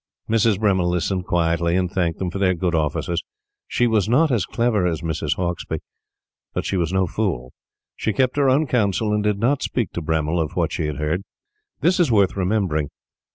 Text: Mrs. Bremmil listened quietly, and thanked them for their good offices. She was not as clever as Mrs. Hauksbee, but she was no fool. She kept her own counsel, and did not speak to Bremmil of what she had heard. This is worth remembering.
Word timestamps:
Mrs. 0.27 0.57
Bremmil 0.59 0.89
listened 0.89 1.27
quietly, 1.27 1.75
and 1.75 1.87
thanked 1.87 2.17
them 2.17 2.31
for 2.31 2.39
their 2.39 2.55
good 2.55 2.73
offices. 2.73 3.21
She 3.67 3.85
was 3.85 4.09
not 4.09 4.31
as 4.31 4.47
clever 4.47 4.87
as 4.87 5.01
Mrs. 5.03 5.35
Hauksbee, 5.35 5.77
but 6.55 6.65
she 6.65 6.75
was 6.75 6.91
no 6.91 7.05
fool. 7.05 7.53
She 7.97 8.11
kept 8.11 8.35
her 8.37 8.49
own 8.49 8.65
counsel, 8.65 9.13
and 9.13 9.21
did 9.23 9.37
not 9.37 9.61
speak 9.61 9.91
to 9.91 10.01
Bremmil 10.01 10.41
of 10.41 10.55
what 10.55 10.71
she 10.71 10.87
had 10.87 10.97
heard. 10.97 11.21
This 11.81 11.99
is 11.99 12.11
worth 12.11 12.35
remembering. 12.35 12.89